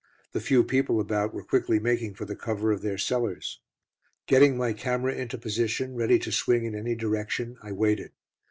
[0.31, 3.59] The few people about were quickly making for the cover of their cellars.
[4.25, 8.09] Getting my camera into position, ready to swing in any direction, I waited.